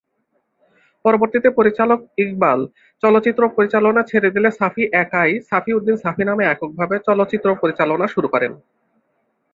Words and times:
পরবর্তীতে 1.05 1.49
পরিচালক 1.49 1.99
ইকবাল 2.17 2.59
চলচ্চিত্র 3.03 3.41
পরিচালনা 3.57 4.01
ছেড়ে 4.03 4.29
দিলে 4.35 4.49
সাফি 4.59 4.83
একাই 5.03 5.31
"সাফি 5.49 5.71
উদ্দিন 5.73 5.97
সাফি" 6.03 6.23
নামে 6.25 6.43
এককভাবে 6.47 6.95
চলচ্চিত্র 7.07 7.47
পরিচালনা 7.61 8.05
শুরু 8.07 8.27
করেন। 8.33 8.51